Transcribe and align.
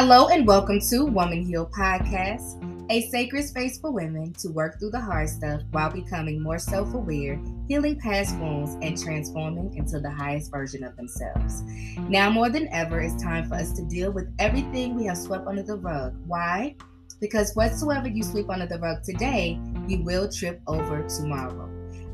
Hello 0.00 0.28
and 0.28 0.46
welcome 0.46 0.78
to 0.78 1.06
Woman 1.06 1.44
Heal 1.44 1.68
Podcast, 1.76 2.64
a 2.88 3.08
sacred 3.08 3.42
space 3.42 3.80
for 3.80 3.90
women 3.90 4.32
to 4.34 4.48
work 4.48 4.78
through 4.78 4.92
the 4.92 5.00
hard 5.00 5.28
stuff 5.28 5.62
while 5.72 5.90
becoming 5.90 6.40
more 6.40 6.60
self 6.60 6.94
aware, 6.94 7.42
healing 7.66 7.98
past 7.98 8.38
wounds, 8.38 8.76
and 8.80 8.96
transforming 8.96 9.76
into 9.76 9.98
the 9.98 10.08
highest 10.08 10.52
version 10.52 10.84
of 10.84 10.94
themselves. 10.94 11.64
Now 12.08 12.30
more 12.30 12.48
than 12.48 12.68
ever, 12.68 13.00
it's 13.00 13.20
time 13.20 13.48
for 13.48 13.56
us 13.56 13.72
to 13.72 13.82
deal 13.86 14.12
with 14.12 14.32
everything 14.38 14.94
we 14.94 15.06
have 15.06 15.18
swept 15.18 15.48
under 15.48 15.64
the 15.64 15.78
rug. 15.78 16.14
Why? 16.28 16.76
Because 17.20 17.56
whatsoever 17.56 18.06
you 18.06 18.22
sweep 18.22 18.48
under 18.50 18.66
the 18.66 18.78
rug 18.78 19.02
today, 19.02 19.58
you 19.88 20.04
will 20.04 20.30
trip 20.30 20.60
over 20.68 21.08
tomorrow. 21.08 21.68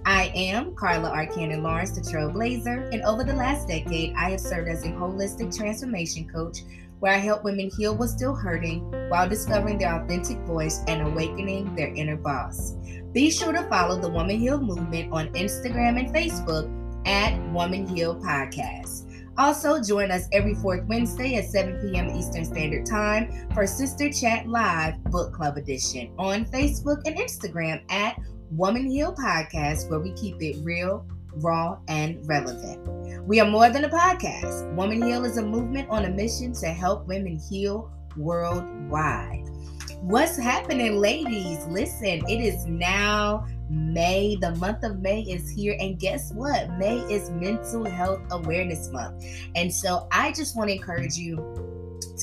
I 0.06 0.30
am 0.34 0.74
Carla 0.74 1.10
Arcanon 1.10 1.62
Lawrence, 1.62 1.90
the 1.90 2.00
Trailblazer, 2.00 2.92
and 2.92 3.02
over 3.02 3.24
the 3.24 3.32
last 3.32 3.68
decade, 3.68 4.14
I 4.14 4.30
have 4.30 4.40
served 4.40 4.68
as 4.68 4.84
a 4.84 4.88
holistic 4.88 5.54
transformation 5.54 6.28
coach 6.28 6.60
where 7.00 7.12
I 7.12 7.18
help 7.18 7.44
women 7.44 7.70
heal 7.76 7.96
what's 7.96 8.12
still 8.12 8.34
hurting 8.34 8.90
while 9.08 9.28
discovering 9.28 9.78
their 9.78 9.94
authentic 9.94 10.38
voice 10.40 10.80
and 10.86 11.06
awakening 11.06 11.74
their 11.74 11.94
inner 11.94 12.16
boss. 12.16 12.74
Be 13.12 13.30
sure 13.30 13.52
to 13.52 13.62
follow 13.68 14.00
the 14.00 14.08
Woman 14.08 14.38
Heal 14.38 14.60
movement 14.60 15.12
on 15.12 15.28
Instagram 15.34 15.98
and 15.98 16.14
Facebook 16.14 16.68
at 17.06 17.38
Woman 17.52 17.86
Heal 17.86 18.16
Podcast. 18.16 19.02
Also, 19.36 19.82
join 19.82 20.10
us 20.10 20.28
every 20.32 20.54
fourth 20.54 20.84
Wednesday 20.86 21.36
at 21.36 21.44
7 21.44 21.80
p.m. 21.80 22.08
Eastern 22.10 22.44
Standard 22.44 22.86
Time 22.86 23.48
for 23.52 23.66
Sister 23.66 24.12
Chat 24.12 24.48
Live 24.48 25.02
Book 25.04 25.32
Club 25.32 25.56
Edition 25.56 26.12
on 26.18 26.44
Facebook 26.46 27.02
and 27.04 27.16
Instagram 27.16 27.82
at 27.90 28.16
Woman 28.52 28.86
Heal 28.86 29.12
Podcast, 29.14 29.90
where 29.90 29.98
we 29.98 30.12
keep 30.12 30.40
it 30.40 30.56
real, 30.62 31.04
raw, 31.36 31.78
and 31.88 32.26
relevant. 32.28 33.26
We 33.26 33.40
are 33.40 33.50
more 33.50 33.70
than 33.70 33.84
a 33.84 33.88
podcast. 33.88 34.74
Woman 34.74 35.02
Heal 35.02 35.24
is 35.24 35.38
a 35.38 35.42
movement 35.42 35.88
on 35.88 36.04
a 36.04 36.10
mission 36.10 36.52
to 36.54 36.66
help 36.66 37.06
women 37.06 37.38
heal 37.38 37.90
worldwide. 38.16 39.48
What's 40.00 40.36
happening, 40.36 40.96
ladies? 40.96 41.64
Listen, 41.66 42.20
it 42.28 42.40
is 42.40 42.66
now 42.66 43.46
May. 43.70 44.36
The 44.38 44.54
month 44.56 44.84
of 44.84 45.00
May 45.00 45.22
is 45.22 45.48
here. 45.50 45.76
And 45.80 45.98
guess 45.98 46.30
what? 46.32 46.70
May 46.78 46.98
is 47.10 47.30
Mental 47.30 47.86
Health 47.86 48.20
Awareness 48.30 48.90
Month. 48.90 49.24
And 49.54 49.72
so 49.72 50.06
I 50.12 50.32
just 50.32 50.56
want 50.56 50.68
to 50.68 50.76
encourage 50.76 51.16
you 51.16 51.63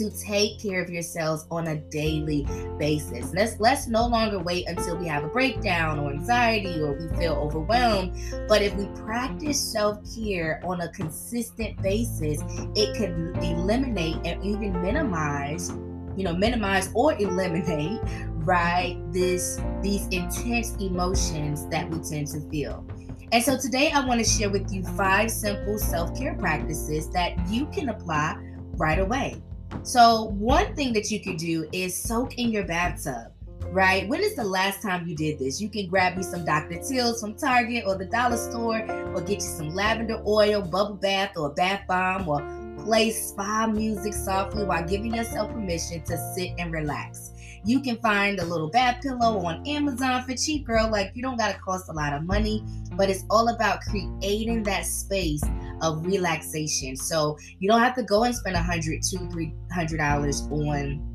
to 0.01 0.09
take 0.17 0.59
care 0.59 0.81
of 0.81 0.89
yourselves 0.89 1.45
on 1.51 1.67
a 1.67 1.75
daily 1.75 2.47
basis. 2.79 3.31
Let's 3.33 3.59
let's 3.59 3.87
no 3.87 4.07
longer 4.07 4.39
wait 4.39 4.67
until 4.67 4.97
we 4.97 5.07
have 5.07 5.23
a 5.23 5.27
breakdown 5.27 5.99
or 5.99 6.11
anxiety 6.11 6.81
or 6.81 6.93
we 6.93 7.07
feel 7.17 7.33
overwhelmed. 7.33 8.17
But 8.47 8.63
if 8.63 8.73
we 8.75 8.87
practice 9.03 9.59
self-care 9.59 10.59
on 10.63 10.81
a 10.81 10.89
consistent 10.89 11.79
basis, 11.83 12.41
it 12.75 12.95
can 12.95 13.35
eliminate 13.43 14.17
and 14.25 14.43
even 14.43 14.81
minimize, 14.81 15.69
you 16.17 16.23
know, 16.23 16.33
minimize 16.33 16.89
or 16.95 17.13
eliminate, 17.13 17.99
right, 18.37 18.97
this 19.11 19.61
these 19.83 20.07
intense 20.07 20.75
emotions 20.77 21.67
that 21.67 21.87
we 21.91 21.99
tend 21.99 22.27
to 22.27 22.41
feel. 22.49 22.83
And 23.31 23.43
so 23.43 23.55
today 23.55 23.91
I 23.91 24.03
want 24.05 24.19
to 24.19 24.25
share 24.25 24.49
with 24.49 24.73
you 24.73 24.83
five 24.97 25.29
simple 25.29 25.77
self-care 25.77 26.35
practices 26.35 27.07
that 27.11 27.37
you 27.47 27.67
can 27.67 27.89
apply 27.89 28.35
right 28.77 28.97
away. 28.97 29.41
So, 29.83 30.25
one 30.37 30.75
thing 30.75 30.93
that 30.93 31.09
you 31.09 31.19
could 31.19 31.37
do 31.37 31.67
is 31.71 31.95
soak 31.95 32.37
in 32.37 32.51
your 32.51 32.65
bathtub, 32.65 33.31
right? 33.71 34.07
When 34.07 34.21
is 34.21 34.35
the 34.35 34.43
last 34.43 34.81
time 34.81 35.07
you 35.07 35.15
did 35.15 35.39
this? 35.39 35.59
You 35.59 35.69
can 35.69 35.87
grab 35.87 36.17
you 36.17 36.23
some 36.23 36.45
Dr. 36.45 36.81
Teal's 36.81 37.21
from 37.21 37.35
Target 37.35 37.85
or 37.87 37.97
the 37.97 38.05
dollar 38.05 38.37
store, 38.37 38.81
or 39.13 39.21
get 39.21 39.35
you 39.35 39.49
some 39.49 39.73
lavender 39.73 40.21
oil, 40.25 40.61
bubble 40.61 40.95
bath, 40.95 41.35
or 41.35 41.49
bath 41.49 41.81
bomb, 41.87 42.27
or 42.27 42.41
play 42.83 43.11
spa 43.11 43.67
music 43.67 44.13
softly 44.13 44.65
while 44.65 44.85
giving 44.87 45.15
yourself 45.15 45.51
permission 45.51 46.01
to 46.03 46.17
sit 46.35 46.51
and 46.59 46.71
relax. 46.71 47.31
You 47.63 47.79
can 47.79 47.97
find 47.97 48.39
a 48.39 48.45
little 48.45 48.69
bath 48.69 49.01
pillow 49.03 49.37
on 49.45 49.65
Amazon 49.67 50.23
for 50.23 50.35
cheap, 50.35 50.65
girl. 50.65 50.89
Like, 50.89 51.11
you 51.13 51.21
don't 51.21 51.37
got 51.37 51.53
to 51.53 51.59
cost 51.59 51.89
a 51.89 51.93
lot 51.93 52.13
of 52.13 52.23
money, 52.23 52.63
but 52.93 53.09
it's 53.09 53.23
all 53.29 53.49
about 53.49 53.81
creating 53.81 54.63
that 54.63 54.85
space 54.85 55.43
of 55.81 56.05
relaxation. 56.05 56.95
So 56.95 57.37
you 57.59 57.69
don't 57.69 57.81
have 57.81 57.95
to 57.95 58.03
go 58.03 58.23
and 58.23 58.35
spend 58.35 58.55
a 58.55 58.61
hundred, 58.61 59.01
two, 59.03 59.29
three 59.29 59.53
hundred 59.71 59.97
dollars 59.97 60.41
on 60.51 61.07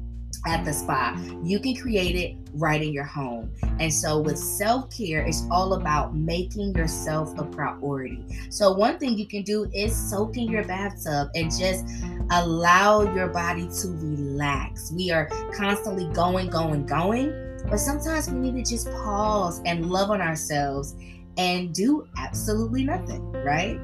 at 0.46 0.64
the 0.64 0.72
spa. 0.72 1.18
You 1.42 1.58
can 1.58 1.74
create 1.74 2.14
it 2.14 2.36
right 2.54 2.80
in 2.80 2.92
your 2.92 3.04
home. 3.04 3.50
And 3.80 3.92
so 3.92 4.20
with 4.20 4.38
self-care, 4.38 5.22
it's 5.22 5.44
all 5.50 5.74
about 5.74 6.14
making 6.14 6.74
yourself 6.76 7.36
a 7.38 7.44
priority. 7.44 8.24
So 8.50 8.72
one 8.72 8.98
thing 8.98 9.18
you 9.18 9.26
can 9.26 9.42
do 9.42 9.68
is 9.74 9.94
soak 9.94 10.36
in 10.36 10.48
your 10.48 10.64
bathtub 10.64 11.30
and 11.34 11.50
just 11.50 11.84
allow 12.30 13.02
your 13.14 13.28
body 13.28 13.68
to 13.80 13.88
relax. 13.88 14.92
We 14.92 15.10
are 15.10 15.26
constantly 15.52 16.06
going, 16.12 16.48
going, 16.48 16.86
going, 16.86 17.30
but 17.68 17.78
sometimes 17.78 18.30
we 18.30 18.38
need 18.38 18.64
to 18.64 18.70
just 18.70 18.88
pause 18.90 19.60
and 19.64 19.90
love 19.90 20.10
on 20.10 20.20
ourselves 20.20 20.94
and 21.38 21.74
do 21.74 22.06
absolutely 22.18 22.84
nothing, 22.84 23.32
right? 23.32 23.80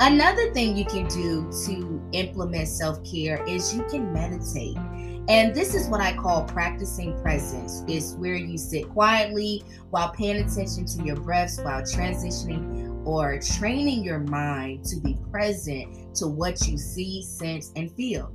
Another 0.00 0.52
thing 0.52 0.76
you 0.76 0.84
can 0.84 1.06
do 1.06 1.48
to 1.66 2.02
implement 2.12 2.66
self 2.66 3.02
care 3.04 3.44
is 3.46 3.74
you 3.74 3.84
can 3.84 4.12
meditate. 4.12 4.76
And 5.28 5.54
this 5.54 5.72
is 5.72 5.86
what 5.86 6.00
I 6.00 6.16
call 6.16 6.44
practicing 6.44 7.18
presence. 7.22 7.84
It's 7.86 8.14
where 8.14 8.34
you 8.34 8.58
sit 8.58 8.88
quietly 8.90 9.62
while 9.90 10.10
paying 10.10 10.44
attention 10.44 10.84
to 10.86 11.04
your 11.04 11.16
breaths 11.16 11.58
while 11.60 11.82
transitioning 11.82 13.06
or 13.06 13.38
training 13.38 14.02
your 14.02 14.18
mind 14.18 14.84
to 14.86 15.00
be 15.00 15.16
present 15.30 16.16
to 16.16 16.26
what 16.26 16.66
you 16.66 16.76
see, 16.76 17.22
sense, 17.22 17.70
and 17.76 17.90
feel. 17.92 18.34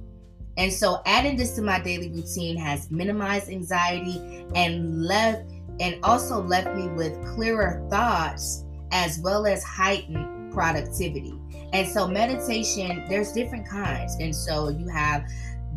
And 0.57 0.71
so 0.71 1.01
adding 1.05 1.35
this 1.35 1.55
to 1.57 1.61
my 1.61 1.81
daily 1.81 2.09
routine 2.09 2.55
has 2.55 2.89
minimized 2.89 3.49
anxiety 3.49 4.45
and 4.55 5.03
left 5.03 5.43
and 5.81 5.97
also 6.03 6.41
left 6.41 6.73
me 6.75 6.87
with 6.87 7.21
clearer 7.35 7.85
thoughts 7.89 8.63
as 8.91 9.19
well 9.19 9.45
as 9.45 9.61
heightened 9.63 10.38
productivity. 10.51 11.33
And 11.73 11.87
so, 11.87 12.07
meditation, 12.07 13.05
there's 13.09 13.31
different 13.31 13.67
kinds. 13.67 14.15
And 14.19 14.35
so, 14.35 14.69
you 14.69 14.87
have 14.87 15.23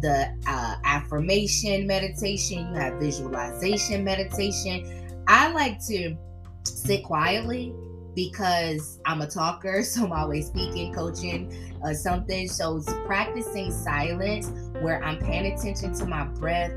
the 0.01 0.35
uh, 0.47 0.77
affirmation 0.85 1.87
meditation, 1.87 2.69
you 2.69 2.75
have 2.75 2.95
visualization 2.95 4.05
meditation. 4.05 5.23
I 5.29 5.53
like 5.53 5.85
to 5.87 6.17
sit 6.65 7.05
quietly 7.05 7.75
because 8.15 8.99
I'm 9.07 9.23
a 9.23 9.27
talker, 9.27 9.83
so 9.85 10.05
I'm 10.05 10.13
always 10.13 10.49
speaking, 10.49 10.93
coaching, 10.95 11.77
uh, 11.85 11.95
something. 11.95 12.49
So, 12.49 12.77
it's 12.77 12.93
practicing 13.07 13.71
silence 13.71 14.51
where 14.81 15.03
I'm 15.05 15.19
paying 15.19 15.53
attention 15.53 15.95
to 15.95 16.07
my 16.07 16.25
breath 16.25 16.73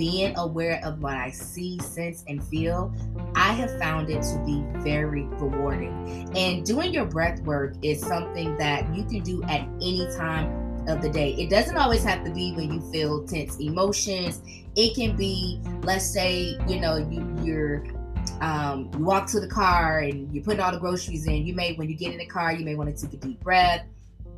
being 0.00 0.34
aware 0.38 0.80
of 0.82 1.02
what 1.02 1.14
I 1.14 1.30
see, 1.30 1.78
sense, 1.80 2.24
and 2.26 2.42
feel, 2.42 2.90
I 3.34 3.52
have 3.52 3.78
found 3.78 4.08
it 4.08 4.22
to 4.22 4.42
be 4.46 4.64
very 4.82 5.24
rewarding. 5.24 6.32
And 6.34 6.64
doing 6.64 6.94
your 6.94 7.04
breath 7.04 7.42
work 7.42 7.74
is 7.82 8.00
something 8.00 8.56
that 8.56 8.94
you 8.96 9.04
can 9.04 9.20
do 9.20 9.42
at 9.42 9.60
any 9.82 10.08
time 10.16 10.88
of 10.88 11.02
the 11.02 11.10
day. 11.10 11.34
It 11.34 11.50
doesn't 11.50 11.76
always 11.76 12.02
have 12.04 12.24
to 12.24 12.30
be 12.30 12.54
when 12.54 12.72
you 12.72 12.80
feel 12.90 13.26
tense 13.26 13.58
emotions. 13.58 14.40
It 14.74 14.94
can 14.94 15.16
be, 15.16 15.60
let's 15.82 16.06
say, 16.06 16.56
you 16.66 16.80
know, 16.80 16.96
you, 16.96 17.36
you're 17.42 17.84
um, 18.40 18.90
you 18.94 19.04
walk 19.04 19.26
to 19.32 19.40
the 19.40 19.48
car 19.48 19.98
and 19.98 20.32
you're 20.32 20.42
putting 20.42 20.60
all 20.60 20.72
the 20.72 20.78
groceries 20.78 21.26
in. 21.26 21.46
You 21.46 21.52
may, 21.52 21.74
when 21.74 21.90
you 21.90 21.94
get 21.94 22.12
in 22.12 22.18
the 22.18 22.24
car, 22.24 22.54
you 22.54 22.64
may 22.64 22.74
want 22.74 22.96
to 22.96 23.06
take 23.06 23.12
a 23.12 23.18
deep 23.18 23.40
breath, 23.40 23.84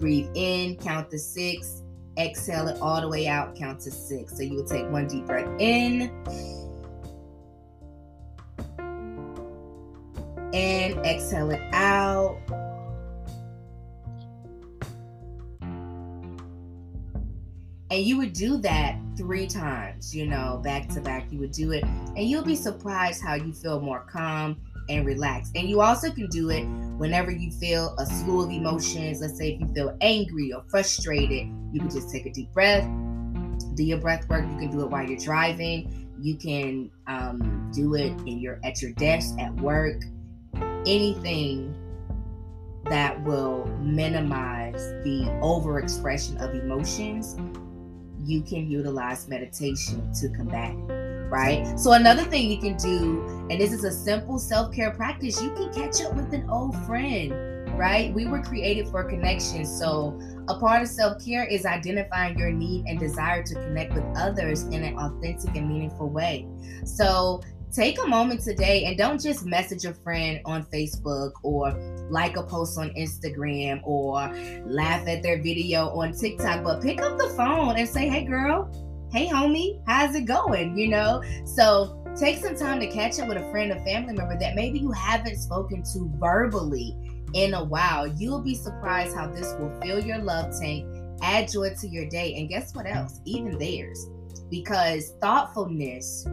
breathe 0.00 0.28
in, 0.34 0.74
count 0.78 1.08
to 1.12 1.20
six, 1.20 1.82
exhale 2.18 2.68
it 2.68 2.80
all 2.80 3.00
the 3.00 3.08
way 3.08 3.26
out, 3.26 3.54
count 3.54 3.80
to 3.80 3.90
six. 3.90 4.36
So 4.36 4.42
you 4.42 4.56
will 4.56 4.64
take 4.66 4.88
one 4.90 5.06
deep 5.06 5.26
breath 5.26 5.48
in. 5.58 6.10
And 10.54 10.98
exhale 11.06 11.50
it 11.50 11.62
out. 11.72 12.38
And 17.90 18.00
you 18.00 18.16
would 18.16 18.32
do 18.32 18.56
that 18.58 18.98
three 19.18 19.46
times, 19.46 20.16
you 20.16 20.26
know, 20.26 20.60
back 20.64 20.88
to 20.90 21.00
back. 21.00 21.30
You 21.30 21.38
would 21.40 21.52
do 21.52 21.72
it, 21.72 21.84
and 21.84 22.20
you'll 22.20 22.42
be 22.42 22.56
surprised 22.56 23.22
how 23.22 23.34
you 23.34 23.52
feel 23.52 23.80
more 23.80 24.00
calm 24.00 24.56
and 24.88 25.06
relax. 25.06 25.50
And 25.54 25.68
you 25.68 25.80
also 25.80 26.10
can 26.10 26.26
do 26.28 26.50
it 26.50 26.64
whenever 26.98 27.30
you 27.30 27.50
feel 27.50 27.94
a 27.98 28.06
slew 28.06 28.44
of 28.44 28.50
emotions. 28.50 29.20
Let's 29.20 29.36
say 29.36 29.54
if 29.54 29.60
you 29.60 29.66
feel 29.74 29.96
angry 30.00 30.52
or 30.52 30.62
frustrated, 30.68 31.48
you 31.72 31.80
can 31.80 31.90
just 31.90 32.10
take 32.10 32.26
a 32.26 32.30
deep 32.30 32.52
breath, 32.52 32.84
do 33.74 33.84
your 33.84 33.98
breath 33.98 34.28
work. 34.28 34.44
You 34.44 34.58
can 34.58 34.70
do 34.70 34.82
it 34.82 34.90
while 34.90 35.08
you're 35.08 35.18
driving. 35.18 36.10
You 36.20 36.36
can 36.36 36.90
um, 37.06 37.70
do 37.74 37.94
it 37.94 38.12
in 38.26 38.38
your 38.38 38.60
at 38.64 38.80
your 38.80 38.92
desk 38.92 39.38
at 39.38 39.54
work. 39.56 40.02
Anything 40.86 41.74
that 42.84 43.22
will 43.24 43.66
minimize 43.80 44.82
the 45.04 45.24
overexpression 45.42 46.40
of 46.40 46.54
emotions, 46.54 47.36
you 48.24 48.42
can 48.42 48.70
utilize 48.70 49.28
meditation 49.28 50.12
to 50.14 50.28
combat 50.30 50.74
right? 51.32 51.78
So 51.80 51.92
another 51.92 52.24
thing 52.24 52.50
you 52.50 52.58
can 52.58 52.76
do, 52.76 53.46
and 53.48 53.58
this 53.58 53.72
is 53.72 53.84
a 53.84 53.90
simple 53.90 54.38
self-care 54.38 54.90
practice, 54.90 55.42
you 55.42 55.50
can 55.54 55.72
catch 55.72 56.02
up 56.02 56.14
with 56.14 56.30
an 56.34 56.48
old 56.50 56.76
friend, 56.84 57.32
right? 57.78 58.12
We 58.12 58.26
were 58.26 58.42
created 58.42 58.86
for 58.88 59.02
connection. 59.02 59.64
So, 59.64 60.20
a 60.48 60.58
part 60.58 60.82
of 60.82 60.88
self 60.88 61.24
care 61.24 61.44
is 61.44 61.64
identifying 61.64 62.38
your 62.38 62.52
need 62.52 62.84
and 62.86 62.98
desire 63.00 63.42
to 63.44 63.54
connect 63.54 63.94
with 63.94 64.04
others 64.14 64.64
in 64.64 64.84
an 64.84 64.98
authentic 64.98 65.56
and 65.56 65.68
meaningful 65.68 66.10
way. 66.10 66.46
So, 66.84 67.40
take 67.72 67.98
a 68.02 68.06
moment 68.06 68.42
today 68.42 68.84
and 68.84 68.98
don't 68.98 69.18
just 69.18 69.46
message 69.46 69.86
a 69.86 69.94
friend 69.94 70.40
on 70.44 70.64
Facebook 70.66 71.32
or 71.42 71.72
like 72.10 72.36
a 72.36 72.42
post 72.42 72.78
on 72.78 72.90
Instagram 72.90 73.80
or 73.84 74.28
laugh 74.66 75.08
at 75.08 75.22
their 75.22 75.42
video 75.42 75.88
on 75.98 76.12
TikTok, 76.12 76.62
but 76.62 76.82
pick 76.82 77.00
up 77.00 77.16
the 77.16 77.30
phone 77.30 77.76
and 77.78 77.88
say, 77.88 78.06
hey, 78.06 78.24
girl, 78.24 78.70
hey, 79.12 79.28
homie, 79.28 79.80
how's 79.86 80.14
it 80.14 80.24
going? 80.24 80.76
You 80.76 80.88
know? 80.88 81.22
So, 81.44 82.02
take 82.18 82.38
some 82.38 82.56
time 82.56 82.80
to 82.80 82.86
catch 82.86 83.18
up 83.20 83.28
with 83.28 83.36
a 83.36 83.50
friend 83.50 83.70
or 83.70 83.84
family 83.84 84.14
member 84.14 84.38
that 84.38 84.54
maybe 84.54 84.78
you 84.78 84.90
haven't 84.90 85.36
spoken 85.36 85.82
to 85.92 86.10
verbally 86.16 86.96
in 87.34 87.54
a 87.54 87.62
while. 87.62 88.06
You'll 88.06 88.42
be 88.42 88.54
surprised 88.54 89.14
how 89.14 89.28
this 89.28 89.54
will 89.58 89.78
fill 89.80 90.00
your 90.00 90.18
love 90.18 90.58
tank, 90.58 90.86
add 91.22 91.50
joy 91.50 91.74
to 91.80 91.88
your 91.88 92.08
day, 92.08 92.34
and 92.38 92.48
guess 92.48 92.74
what 92.74 92.86
else? 92.86 93.20
Even 93.24 93.58
theirs. 93.58 94.08
Because 94.50 95.12
thoughtfulness 95.20 96.26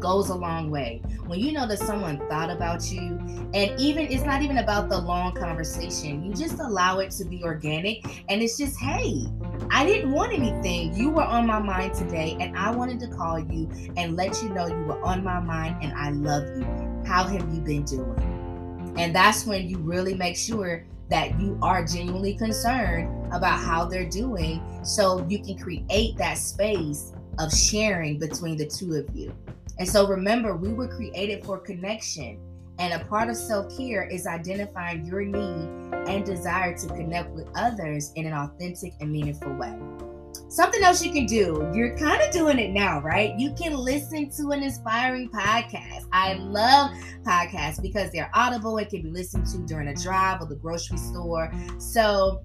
goes 0.00 0.28
a 0.28 0.34
long 0.34 0.70
way. 0.70 1.02
When 1.26 1.40
you 1.40 1.52
know 1.52 1.66
that 1.66 1.78
someone 1.78 2.18
thought 2.28 2.50
about 2.50 2.90
you, 2.92 3.18
and 3.54 3.78
even 3.80 4.06
it's 4.06 4.24
not 4.24 4.42
even 4.42 4.58
about 4.58 4.88
the 4.88 4.98
long 4.98 5.34
conversation, 5.34 6.22
you 6.24 6.34
just 6.34 6.58
allow 6.58 6.98
it 6.98 7.10
to 7.12 7.24
be 7.24 7.42
organic. 7.42 8.04
And 8.28 8.42
it's 8.42 8.58
just, 8.58 8.78
hey, 8.78 9.26
I 9.70 9.84
didn't 9.84 10.12
want 10.12 10.32
anything. 10.32 10.94
You 10.94 11.10
were 11.10 11.24
on 11.24 11.46
my 11.46 11.58
mind 11.58 11.94
today, 11.94 12.36
and 12.40 12.56
I 12.56 12.70
wanted 12.70 13.00
to 13.00 13.08
call 13.08 13.38
you 13.38 13.70
and 13.96 14.16
let 14.16 14.42
you 14.42 14.48
know 14.50 14.66
you 14.66 14.84
were 14.84 15.00
on 15.02 15.22
my 15.22 15.40
mind 15.40 15.82
and 15.82 15.92
I 15.92 16.10
love 16.10 16.44
you. 16.56 16.64
How 17.06 17.24
have 17.24 17.54
you 17.54 17.60
been 17.60 17.84
doing? 17.84 18.94
And 18.96 19.14
that's 19.14 19.44
when 19.46 19.68
you 19.68 19.78
really 19.78 20.14
make 20.14 20.36
sure 20.36 20.86
that 21.10 21.38
you 21.40 21.58
are 21.62 21.84
genuinely 21.84 22.34
concerned 22.34 23.32
about 23.32 23.60
how 23.60 23.84
they're 23.84 24.08
doing 24.08 24.62
so 24.84 25.24
you 25.28 25.40
can 25.40 25.58
create 25.58 26.16
that 26.16 26.38
space 26.38 27.12
of 27.38 27.52
sharing 27.52 28.18
between 28.18 28.56
the 28.56 28.66
two 28.66 28.94
of 28.94 29.14
you. 29.14 29.34
And 29.78 29.88
so 29.88 30.08
remember, 30.08 30.56
we 30.56 30.72
were 30.72 30.88
created 30.88 31.44
for 31.44 31.58
connection. 31.58 32.40
And 32.78 32.92
a 32.92 33.04
part 33.06 33.30
of 33.30 33.36
self 33.36 33.76
care 33.76 34.04
is 34.04 34.26
identifying 34.26 35.04
your 35.04 35.24
need 35.24 35.94
and 36.08 36.24
desire 36.24 36.76
to 36.76 36.86
connect 36.88 37.30
with 37.30 37.48
others 37.54 38.12
in 38.16 38.26
an 38.26 38.32
authentic 38.32 38.92
and 39.00 39.10
meaningful 39.10 39.54
way. 39.54 39.74
Something 40.48 40.82
else 40.84 41.04
you 41.04 41.12
can 41.12 41.26
do, 41.26 41.70
you're 41.74 41.96
kind 41.96 42.22
of 42.22 42.30
doing 42.30 42.58
it 42.58 42.70
now, 42.70 43.00
right? 43.00 43.36
You 43.38 43.52
can 43.54 43.76
listen 43.76 44.30
to 44.30 44.50
an 44.52 44.62
inspiring 44.62 45.28
podcast. 45.28 46.06
I 46.12 46.34
love 46.34 46.92
podcasts 47.24 47.82
because 47.82 48.12
they're 48.12 48.30
audible 48.32 48.76
and 48.76 48.88
can 48.88 49.02
be 49.02 49.10
listened 49.10 49.46
to 49.46 49.58
during 49.66 49.88
a 49.88 49.94
drive 49.94 50.40
or 50.40 50.46
the 50.46 50.56
grocery 50.56 50.98
store. 50.98 51.52
So 51.78 52.42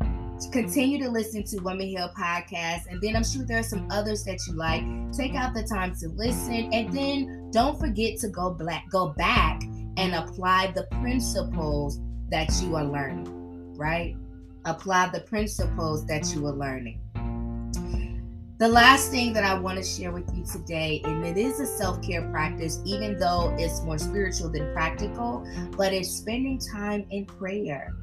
continue 0.52 0.98
to 1.04 1.10
listen 1.10 1.44
to 1.44 1.60
Women 1.60 1.88
Heal 1.88 2.12
podcast, 2.18 2.88
and 2.90 3.00
then 3.02 3.16
I'm 3.16 3.24
sure 3.24 3.44
there 3.44 3.60
are 3.60 3.64
some 3.64 3.88
others 3.92 4.24
that 4.24 4.40
you 4.48 4.54
like. 4.54 4.84
Take 5.14 5.36
out 5.36 5.54
the 5.54 5.64
time 5.64 5.94
to 5.98 6.10
listen, 6.10 6.74
and 6.74 6.92
then 6.92 7.52
don't 7.52 7.80
forget 7.80 8.18
to 8.20 8.30
go 8.30 8.52
black, 8.52 8.90
go 8.90 9.10
back 9.10 9.62
and 10.02 10.16
apply 10.16 10.72
the 10.72 10.84
principles 11.00 12.00
that 12.30 12.50
you 12.62 12.76
are 12.76 12.84
learning. 12.84 13.76
Right? 13.78 14.18
Apply 14.66 15.10
the 15.10 15.22
principles 15.22 16.06
that 16.08 16.34
you 16.34 16.46
are 16.48 16.54
learning. 16.54 17.00
The 18.58 18.68
last 18.68 19.12
thing 19.12 19.32
that 19.34 19.44
I 19.44 19.58
want 19.58 19.78
to 19.78 19.84
share 19.84 20.12
with 20.12 20.30
you 20.36 20.44
today, 20.44 21.02
and 21.04 21.26
it 21.26 21.38
is 21.38 21.60
a 21.60 21.68
self 21.68 22.02
care 22.02 22.28
practice, 22.32 22.80
even 22.84 23.18
though 23.18 23.56
it's 23.60 23.82
more 23.82 24.00
spiritual 24.00 24.50
than 24.50 24.74
practical, 24.74 25.48
but 25.78 25.94
it's 25.94 26.10
spending 26.10 26.60
time 26.60 27.06
in 27.12 27.26
prayer. 27.26 27.94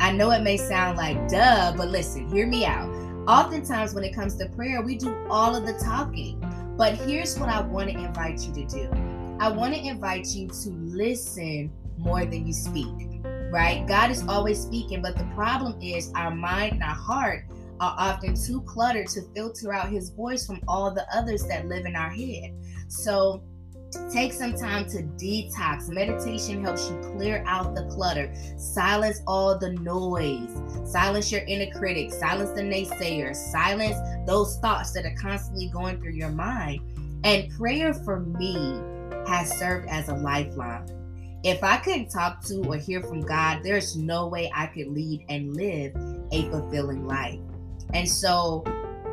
I 0.00 0.10
know 0.12 0.30
it 0.30 0.42
may 0.42 0.56
sound 0.56 0.96
like 0.96 1.28
duh, 1.28 1.74
but 1.76 1.88
listen, 1.88 2.28
hear 2.28 2.46
me 2.46 2.64
out. 2.64 2.88
Oftentimes, 3.28 3.94
when 3.94 4.04
it 4.04 4.14
comes 4.14 4.36
to 4.36 4.48
prayer, 4.48 4.82
we 4.82 4.96
do 4.96 5.14
all 5.28 5.54
of 5.54 5.66
the 5.66 5.74
talking. 5.74 6.42
But 6.78 6.94
here's 6.94 7.38
what 7.38 7.50
I 7.50 7.60
want 7.60 7.90
to 7.90 7.96
invite 7.96 8.40
you 8.40 8.52
to 8.54 8.64
do 8.64 9.11
I 9.42 9.48
want 9.48 9.74
to 9.74 9.80
invite 9.84 10.28
you 10.36 10.46
to 10.46 10.70
listen 10.70 11.72
more 11.98 12.24
than 12.24 12.46
you 12.46 12.52
speak, 12.52 13.24
right? 13.50 13.84
God 13.88 14.12
is 14.12 14.22
always 14.28 14.62
speaking, 14.62 15.02
but 15.02 15.18
the 15.18 15.24
problem 15.34 15.82
is 15.82 16.12
our 16.14 16.32
mind 16.32 16.74
and 16.74 16.82
our 16.84 16.94
heart 16.94 17.46
are 17.80 17.92
often 17.98 18.36
too 18.36 18.60
cluttered 18.60 19.08
to 19.08 19.22
filter 19.34 19.74
out 19.74 19.88
his 19.88 20.10
voice 20.10 20.46
from 20.46 20.60
all 20.68 20.92
the 20.92 21.04
others 21.12 21.44
that 21.48 21.66
live 21.66 21.86
in 21.86 21.96
our 21.96 22.10
head. 22.10 22.54
So 22.86 23.42
take 24.12 24.32
some 24.32 24.54
time 24.54 24.88
to 24.90 25.02
detox. 25.02 25.88
Meditation 25.88 26.62
helps 26.64 26.88
you 26.88 26.96
clear 27.16 27.42
out 27.44 27.74
the 27.74 27.86
clutter, 27.86 28.32
silence 28.56 29.22
all 29.26 29.58
the 29.58 29.72
noise, 29.72 30.56
silence 30.88 31.32
your 31.32 31.42
inner 31.48 31.76
critic, 31.76 32.12
silence 32.12 32.50
the 32.50 32.62
naysayer, 32.62 33.34
silence 33.34 33.96
those 34.24 34.58
thoughts 34.58 34.92
that 34.92 35.04
are 35.04 35.16
constantly 35.20 35.66
going 35.66 36.00
through 36.00 36.12
your 36.12 36.30
mind. 36.30 36.78
And 37.24 37.50
prayer 37.58 37.92
for 37.92 38.20
me 38.20 38.80
has 39.26 39.58
served 39.58 39.88
as 39.88 40.08
a 40.08 40.14
lifeline. 40.14 40.86
If 41.44 41.64
I 41.64 41.78
couldn't 41.78 42.08
talk 42.08 42.40
to 42.46 42.62
or 42.68 42.76
hear 42.76 43.00
from 43.00 43.20
God, 43.20 43.62
there's 43.62 43.96
no 43.96 44.28
way 44.28 44.50
I 44.54 44.66
could 44.66 44.88
lead 44.88 45.24
and 45.28 45.56
live 45.56 45.94
a 46.30 46.48
fulfilling 46.50 47.06
life. 47.06 47.40
And 47.94 48.08
so, 48.08 48.64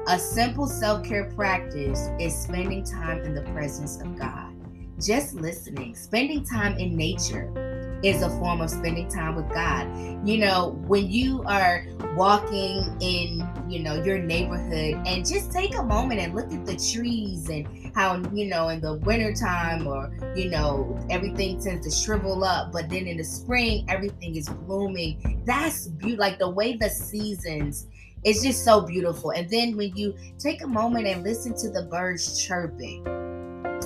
a 0.08 0.18
simple 0.18 0.68
self 0.68 1.04
care 1.04 1.26
practice 1.36 2.10
is 2.20 2.36
spending 2.38 2.84
time 2.84 3.24
in 3.24 3.34
the 3.34 3.42
presence 3.54 4.00
of 4.00 4.18
God. 4.18 4.54
Just 5.02 5.36
listening, 5.36 5.96
spending 5.96 6.44
time 6.44 6.78
in 6.78 6.96
nature 6.96 7.69
is 8.04 8.22
a 8.22 8.30
form 8.30 8.62
of 8.62 8.70
spending 8.70 9.08
time 9.10 9.36
with 9.36 9.50
God. 9.50 9.88
You 10.28 10.38
know, 10.38 10.80
when 10.88 11.10
you 11.10 11.44
are 11.44 11.86
walking 12.16 12.98
in, 13.02 13.48
you 13.68 13.80
know, 13.80 14.02
your 14.04 14.20
neighborhood 14.20 15.02
and 15.06 15.26
just 15.26 15.52
take 15.52 15.76
a 15.78 15.84
moment 15.84 16.20
and 16.20 16.34
look 16.34 16.52
at 16.52 16.66
the 16.66 16.76
trees 16.76 17.50
and 17.50 17.94
how, 17.96 18.22
you 18.34 18.46
know, 18.48 18.70
in 18.70 18.82
the 18.82 18.96
wintertime 18.96 19.88
or, 19.88 20.12
you 20.36 20.50
know, 20.50 21.00
everything 21.10 21.62
tends 21.62 21.86
to 21.86 21.92
shrivel 21.92 22.44
up, 22.44 22.72
but 22.72 22.90
then 22.90 23.08
in 23.08 23.18
the 23.18 23.24
spring, 23.24 23.86
everything 23.90 24.36
is 24.36 24.48
blooming. 24.50 25.42
That's 25.46 25.88
beautiful. 25.88 26.20
Like 26.20 26.40
the 26.40 26.50
way 26.50 26.76
the 26.78 26.90
seasons 26.90 27.88
it's 28.24 28.44
just 28.44 28.66
so 28.66 28.82
beautiful. 28.82 29.32
And 29.32 29.50
then 29.50 29.78
when 29.78 29.96
you 29.96 30.14
take 30.38 30.62
a 30.62 30.68
moment 30.68 31.08
and 31.08 31.24
listen 31.24 31.56
to 31.58 31.70
the 31.70 31.84
birds 31.84 32.46
chirping, 32.46 33.04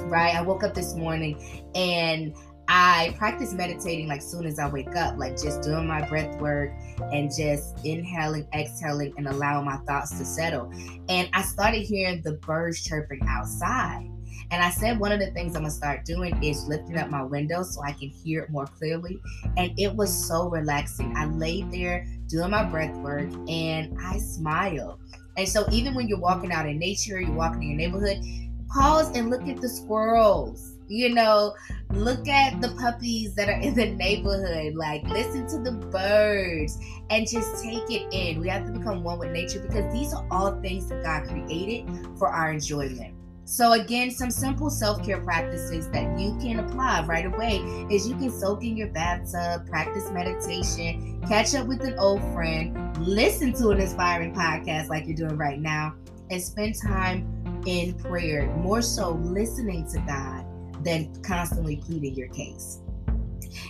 right? 0.08 0.36
I 0.36 0.42
woke 0.42 0.64
up 0.64 0.74
this 0.74 0.96
morning 0.96 1.64
and 1.76 2.34
I 2.68 3.14
practice 3.18 3.54
meditating 3.54 4.08
like 4.08 4.22
soon 4.22 4.46
as 4.46 4.58
I 4.58 4.70
wake 4.70 4.96
up, 4.96 5.18
like 5.18 5.42
just 5.42 5.62
doing 5.62 5.88
my 5.88 6.08
breath 6.08 6.40
work 6.40 6.72
and 7.12 7.30
just 7.30 7.86
inhaling, 7.86 8.48
exhaling, 8.54 9.14
and 9.18 9.28
allowing 9.28 9.66
my 9.66 9.78
thoughts 9.88 10.18
to 10.18 10.26
settle. 10.26 10.72
And 11.10 11.30
I 11.34 11.42
started 11.42 11.82
hearing 11.82 12.22
the 12.22 12.34
birds 12.34 12.84
chirping 12.84 13.22
outside. 13.28 14.10
And 14.52 14.62
I 14.62 14.70
said 14.70 15.00
one 15.00 15.12
of 15.12 15.20
the 15.20 15.32
things 15.32 15.56
I'm 15.56 15.64
gonna 15.64 15.72
start 15.72 16.06
doing 16.06 16.42
is 16.44 16.68
lifting 16.68 16.98
up 16.98 17.10
my 17.10 17.24
window 17.24 17.64
so 17.64 17.82
I 17.82 17.92
can 17.92 18.10
hear 18.10 18.44
it 18.44 18.50
more 18.50 18.66
clearly. 18.66 19.20
And 19.58 19.72
it 19.80 19.94
was 19.96 20.14
so 20.14 20.48
relaxing. 20.50 21.14
I 21.18 21.26
laid 21.26 21.72
there 21.72 22.06
doing 22.28 22.52
my 22.52 22.64
breath 22.64 22.96
work 22.98 23.30
and 23.50 23.98
I 24.00 24.20
smiled. 24.20 25.00
And 25.38 25.50
so 25.50 25.66
even 25.72 25.96
when 25.96 26.08
you're 26.08 26.20
walking 26.20 26.52
out 26.52 26.68
in 26.68 26.78
nature, 26.78 27.20
you're 27.20 27.32
walking 27.32 27.64
in 27.64 27.70
your 27.70 27.78
neighborhood, 27.78 28.24
pause 28.70 29.10
and 29.16 29.30
look 29.30 29.48
at 29.48 29.60
the 29.60 29.70
squirrels. 29.70 30.73
You 30.88 31.14
know, 31.14 31.56
look 31.92 32.28
at 32.28 32.62
the 32.62 32.70
puppies 32.80 33.36
that 33.36 33.50
are 33.50 33.60
in 33.60 33.74
the 33.74 33.88
neighborhood. 33.88 34.76
Like, 34.76 35.04
listen 35.10 35.48
to 35.48 35.60
the 35.60 35.72
birds 35.88 36.78
and 37.10 37.28
just 37.28 37.64
take 37.64 37.90
it 37.90 38.14
in. 38.14 38.42
We 38.42 38.50
have 38.50 38.66
to 38.66 38.72
become 38.72 39.04
one 39.04 39.20
with 39.20 39.32
nature 39.32 39.60
because 39.60 39.92
these 39.94 40.14
are 40.14 40.26
all 40.30 40.60
things 40.62 40.88
that 40.90 41.04
God 41.04 41.28
created 41.28 41.90
for 42.18 42.28
our 42.28 42.52
enjoyment. 42.52 43.16
So 43.46 43.74
again, 43.74 44.10
some 44.10 44.32
simple 44.32 44.70
self-care 44.70 45.22
practices 45.22 45.90
that 45.90 46.18
you 46.18 46.38
can 46.38 46.60
apply 46.60 47.06
right 47.06 47.26
away 47.26 47.58
is 47.92 48.08
you 48.08 48.16
can 48.16 48.32
soak 48.32 48.64
in 48.64 48.78
your 48.78 48.88
bathtub, 48.88 49.68
practice 49.68 50.10
meditation, 50.12 51.22
catch 51.28 51.54
up 51.54 51.68
with 51.68 51.82
an 51.82 52.00
old 52.00 52.22
friend, 52.34 52.98
listen 53.06 53.52
to 53.54 53.70
an 53.70 53.82
inspiring 53.82 54.34
podcast 54.34 54.88
like 54.88 55.06
you're 55.08 55.16
doing 55.16 55.38
right 55.38 55.60
now, 55.60 55.94
and 56.32 56.42
spend 56.42 56.76
time 56.82 57.28
in 57.66 57.94
prayer, 57.96 58.48
more 58.58 58.82
so 58.82 59.12
listening 59.12 59.86
to 59.88 60.00
God 60.08 60.43
than 60.84 61.22
constantly 61.24 61.78
pleading 61.78 62.16
your 62.16 62.30
case. 62.30 62.80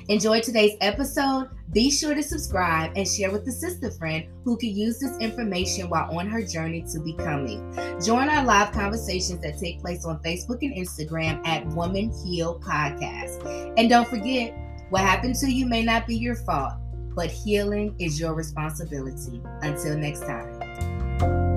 Enjoy 0.07 0.39
today's 0.41 0.75
episode. 0.81 1.49
Be 1.71 1.89
sure 1.89 2.13
to 2.13 2.21
subscribe 2.21 2.91
and 2.95 3.07
share 3.07 3.31
with 3.31 3.47
a 3.47 3.51
sister 3.51 3.89
friend 3.91 4.25
who 4.43 4.57
could 4.57 4.69
use 4.69 4.99
this 4.99 5.17
information 5.17 5.89
while 5.89 6.15
on 6.17 6.27
her 6.27 6.41
journey 6.41 6.83
to 6.91 6.99
becoming. 6.99 7.73
Join 8.03 8.29
our 8.29 8.43
live 8.43 8.71
conversations 8.71 9.41
that 9.41 9.57
take 9.57 9.81
place 9.81 10.05
on 10.05 10.21
Facebook 10.21 10.59
and 10.61 10.75
Instagram 10.75 11.45
at 11.47 11.65
Woman 11.67 12.11
Heal 12.23 12.59
Podcast. 12.59 13.73
And 13.77 13.89
don't 13.89 14.07
forget, 14.07 14.53
what 14.89 15.01
happened 15.01 15.35
to 15.35 15.51
you 15.51 15.65
may 15.65 15.83
not 15.83 16.05
be 16.05 16.15
your 16.15 16.35
fault, 16.35 16.73
but 17.15 17.31
healing 17.31 17.95
is 17.99 18.19
your 18.19 18.35
responsibility. 18.35 19.41
Until 19.61 19.97
next 19.97 20.21
time. 20.21 21.52